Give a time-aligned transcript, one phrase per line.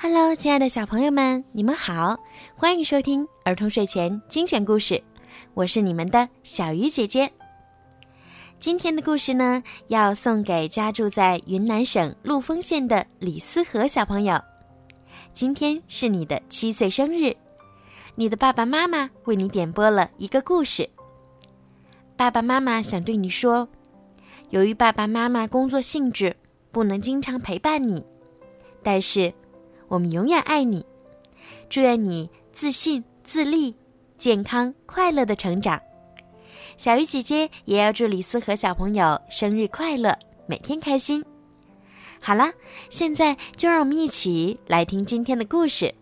[0.00, 2.16] Hello，亲爱的小朋友们，你们好，
[2.54, 5.02] 欢迎收听儿童睡前精选故事，
[5.54, 7.28] 我是你们的小鱼姐姐。
[8.60, 14.40] 今天的故事呢，要送给家住在云南省陆丰县的李思和小朋友。
[15.34, 17.36] 今天是你的七岁生日，
[18.14, 20.88] 你的爸爸妈妈为你点播了一个故事。
[22.16, 23.68] 爸爸妈妈想对你说，
[24.50, 26.36] 由于爸爸妈妈工作性质，
[26.70, 28.06] 不能经常陪伴你，
[28.80, 29.34] 但是。
[29.88, 30.84] 我们永远爱你，
[31.68, 33.74] 祝愿你自信、自立、
[34.18, 35.80] 健康、快乐的成长。
[36.76, 41.24] 小鱼姐姐也要祝李思和小朋友生日快乐，每天开心。
[42.20, 42.52] 好了，
[42.90, 45.86] 现在就让我们一起来听今天的故事《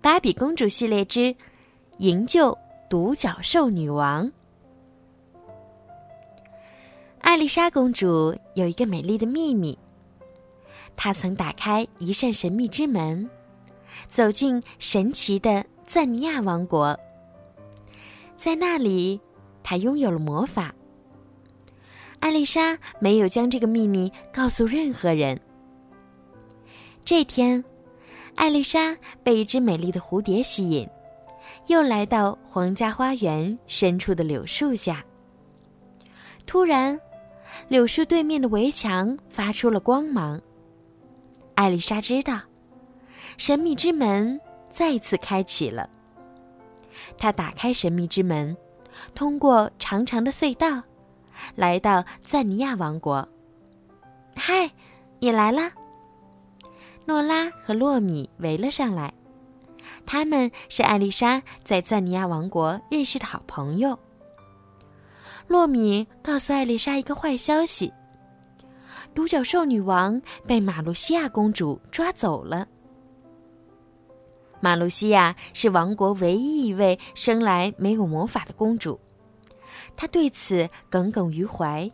[0.00, 1.34] 芭比公主系列之
[1.98, 2.56] 营救
[2.90, 4.26] 独角兽女王》。
[7.20, 9.78] 艾丽莎公主有一个美丽的秘密。
[10.98, 13.30] 他曾打开一扇神秘之门，
[14.08, 16.98] 走进神奇的赞尼亚王国。
[18.36, 19.20] 在那里，
[19.62, 20.74] 他拥有了魔法。
[22.18, 25.40] 艾丽莎没有将这个秘密告诉任何人。
[27.04, 27.64] 这天，
[28.34, 30.88] 艾丽莎被一只美丽的蝴蝶吸引，
[31.68, 35.04] 又来到皇家花园深处的柳树下。
[36.44, 37.00] 突然，
[37.68, 40.42] 柳树对面的围墙发出了光芒。
[41.58, 42.40] 艾丽莎知道，
[43.36, 45.90] 神秘之门再次开启了。
[47.16, 48.56] 她打开神秘之门，
[49.12, 50.80] 通过长长的隧道，
[51.56, 53.28] 来到赞尼亚王国。
[54.36, 54.70] 嗨，
[55.18, 55.72] 你来了！
[57.06, 59.12] 诺拉和洛米围了上来，
[60.06, 63.98] 他们是艾丽莎在赞尼亚王国认识的好朋友。
[65.48, 67.92] 洛米告诉艾丽莎一个坏消息。
[69.14, 72.68] 独角兽女王被马露西亚公主抓走了。
[74.60, 78.98] 马露西亚是王国唯一一位生来没有魔法的公主，
[79.96, 81.90] 她对此耿耿于怀，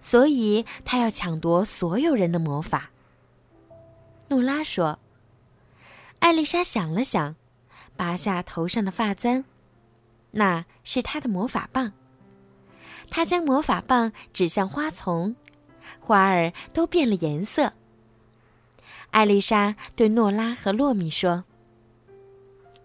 [0.00, 2.90] 所以她要抢夺所有人的魔法。
[4.28, 4.98] 诺拉说
[6.20, 7.34] ：“艾丽莎想了想，
[7.96, 9.44] 拔下头上的发簪，
[10.30, 11.92] 那是她的魔法棒。
[13.10, 15.34] 她将魔法棒指向花丛。”
[16.00, 17.72] 花儿都变了颜色。
[19.10, 21.44] 艾丽莎对诺拉和洛米说：“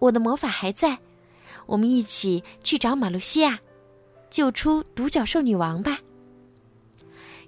[0.00, 0.98] 我的魔法还在，
[1.66, 3.60] 我们一起去找马路西亚，
[4.30, 5.98] 救出独角兽女王吧。”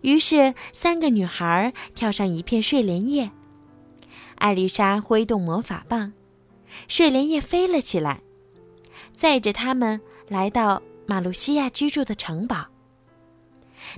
[0.03, 3.31] 于是，三个女孩跳上一片睡莲叶。
[4.37, 6.13] 艾丽莎挥动魔法棒，
[6.87, 8.21] 睡莲叶飞了起来，
[9.13, 12.67] 载着他们来到马路西亚居住的城堡。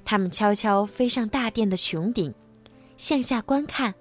[0.04, 2.34] 他们悄悄飞上大殿的穹顶，
[2.96, 3.94] 向下观看。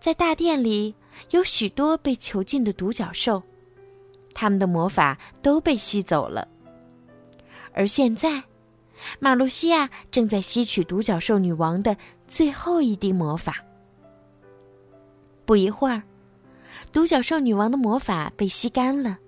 [0.00, 0.94] 在大殿里
[1.30, 3.42] 有许多被囚禁的独角兽，
[4.34, 6.46] 他们的魔法都被吸走了。
[7.72, 8.44] 而现在，
[9.18, 11.96] 马露西亚正在吸取独角兽女王的
[12.26, 13.64] 最后一滴魔法。
[15.44, 16.02] 不一会儿，
[16.92, 19.18] 独角兽女王的魔法被吸干了，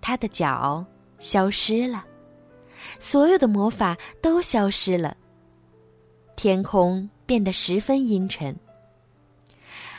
[0.00, 0.84] 她的脚
[1.18, 2.04] 消失了。
[2.98, 5.16] 所有的魔法都消失了。
[6.36, 8.56] 天空变得十分阴沉。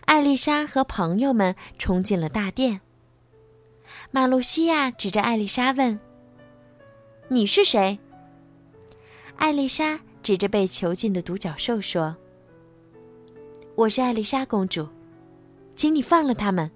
[0.01, 2.81] 艾丽莎和朋友们冲进了大殿。
[4.11, 5.99] 马露西亚指着艾丽莎问
[7.29, 7.97] ：“你是谁？”
[9.37, 12.15] 艾丽莎指着被囚禁的独角兽说
[13.75, 14.87] ：“我是艾丽莎公主，
[15.75, 16.69] 请你放了他们。”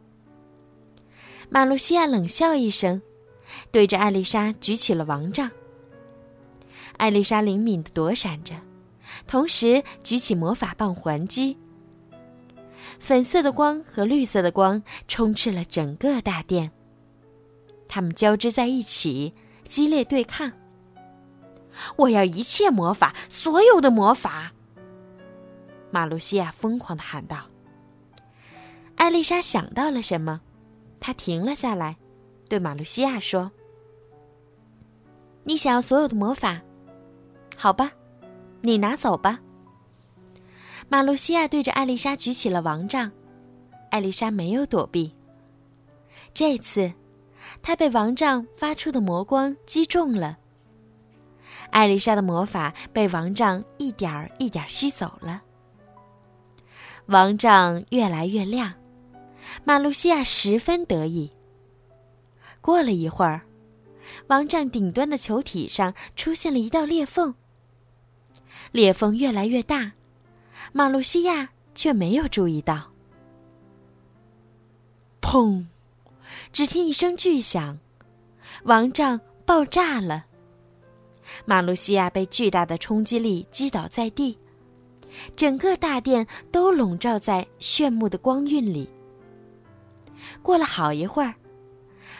[1.50, 3.02] 马露西亚冷笑一声，
[3.72, 5.50] 对着艾丽莎举起了王杖。
[7.00, 8.54] 艾丽莎灵敏地躲闪着，
[9.26, 11.58] 同时举起魔法棒还击。
[13.00, 16.72] 粉色的光和绿色的光充斥了整个大殿，
[17.88, 19.34] 它们交织在一起，
[19.64, 20.52] 激烈对抗。
[21.96, 24.52] 我要一切魔法，所有的魔法！
[25.92, 27.46] 马露西亚疯狂地喊道。
[28.96, 30.42] 艾丽莎想到了什么，
[31.00, 31.96] 她停了下来，
[32.50, 33.54] 对马露西亚说
[35.46, 36.62] ：“你想要所有的魔法？”
[37.62, 37.92] 好吧，
[38.62, 39.38] 你拿走吧。
[40.88, 43.12] 马露西亚对着艾丽莎举起了王杖，
[43.92, 45.14] 艾丽莎没有躲避。
[46.34, 46.90] 这次，
[47.62, 50.38] 她被王杖发出的魔光击中了。
[51.72, 55.42] 艾丽莎的魔法被王杖一点儿一点儿吸走了。
[57.08, 58.74] 王杖越来越亮，
[59.66, 61.30] 马露西亚十分得意。
[62.62, 63.42] 过了一会儿，
[64.28, 67.36] 王杖顶端的球体上出现了一道裂缝。
[68.72, 69.92] 裂缝越来越大，
[70.72, 72.92] 马路西亚却没有注意到。
[75.22, 75.66] 砰！
[76.52, 77.78] 只听一声巨响，
[78.64, 80.26] 王杖爆炸了。
[81.46, 84.38] 马路西亚被巨大的冲击力击倒在地，
[85.36, 88.90] 整个大殿都笼罩在炫目的光晕里。
[90.42, 91.36] 过了好一会儿，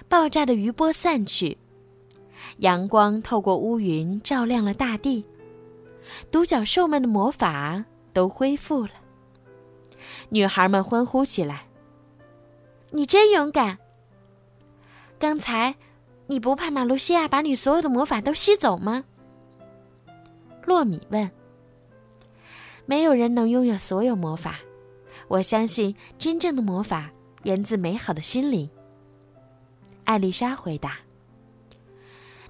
[0.08, 1.58] 爆炸的余波散去，
[2.58, 5.26] 阳光透过乌云照亮了大地，
[6.32, 8.92] 独角兽们的魔法都恢复了。
[10.30, 11.68] 女孩们欢呼起来
[12.92, 13.78] ：“你真勇敢！
[15.18, 15.76] 刚才……”
[16.32, 19.04] 你不怕马路西亚把你所有的魔法都吸走吗？
[20.64, 21.32] 洛米问。
[22.86, 24.60] 没有人能拥有所有魔法，
[25.28, 27.10] 我相信真正的魔法
[27.46, 28.70] 源自美好的心灵。
[30.04, 31.00] 艾丽莎回答。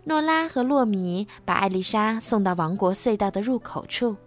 [0.09, 4.17] 诺拉和洛米把艾丽莎送到王国隧道的入口处。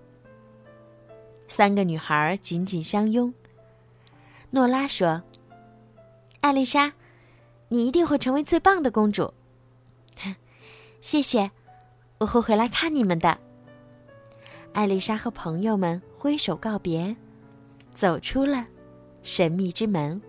[1.49, 3.35] 三个女孩紧紧相拥。
[4.51, 5.21] 诺拉说
[6.41, 6.93] ：“艾丽莎，
[7.69, 9.35] 你一定会成为最棒的公主。
[11.03, 11.51] ”谢谢，
[12.19, 13.37] 我会回来看你们的。
[14.75, 17.17] 艾丽莎和朋友们挥手告别，
[17.93, 18.69] 走出了
[19.25, 20.23] 神秘之门。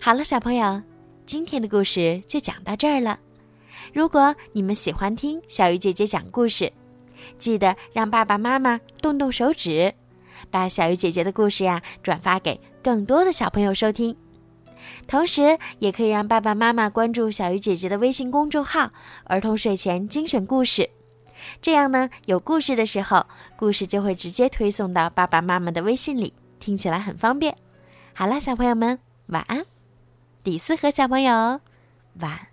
[0.00, 0.80] 好了，小朋友，
[1.26, 3.20] 今天的故事就讲到这儿了。
[3.92, 6.72] 如果你们喜欢听小鱼姐姐讲故事，
[7.38, 9.94] 记得让爸爸妈妈动动手指，
[10.50, 14.16] 把小鱼姐姐的故事呀转发给更多的小朋友收听。
[15.06, 18.90] 同时，也可以让爸爸妈妈关注小鱼姐姐的微信公众号
[19.24, 20.90] “儿童睡前精选故事”，
[21.62, 23.24] 这样呢，有故事的时候，
[23.56, 27.56] 故事就会直接推送到爸爸妈妈的微信里，听起来很方便。
[28.12, 29.64] 好了，小朋友们，晚安。
[30.42, 31.60] 第四和小朋友，
[32.18, 32.51] 晚。